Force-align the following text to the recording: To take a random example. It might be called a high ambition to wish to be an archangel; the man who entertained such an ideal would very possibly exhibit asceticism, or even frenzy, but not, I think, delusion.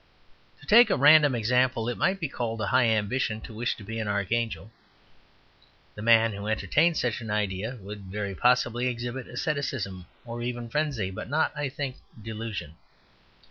To 0.59 0.65
take 0.65 0.89
a 0.89 0.95
random 0.97 1.35
example. 1.35 1.87
It 1.87 1.95
might 1.95 2.19
be 2.19 2.27
called 2.27 2.59
a 2.59 2.65
high 2.65 2.87
ambition 2.87 3.39
to 3.41 3.53
wish 3.53 3.75
to 3.75 3.83
be 3.83 3.99
an 3.99 4.07
archangel; 4.07 4.71
the 5.93 6.01
man 6.01 6.33
who 6.33 6.47
entertained 6.47 6.97
such 6.97 7.21
an 7.21 7.29
ideal 7.29 7.77
would 7.77 8.05
very 8.05 8.33
possibly 8.33 8.87
exhibit 8.87 9.27
asceticism, 9.27 10.07
or 10.25 10.41
even 10.41 10.69
frenzy, 10.69 11.11
but 11.11 11.29
not, 11.29 11.51
I 11.55 11.69
think, 11.69 11.97
delusion. 12.19 12.77